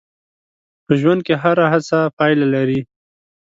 په 0.85 0.93
ژوند 1.01 1.21
کې 1.27 1.35
هره 1.43 1.65
هڅه 1.73 1.99
پایله 2.17 2.47
لري. 2.55 2.81